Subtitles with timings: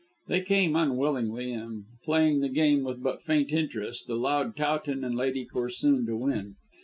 [0.29, 5.45] They came unwillingly, and playing the game with but faint interest, allowed Towton and Lady
[5.45, 6.55] Corsoon to win.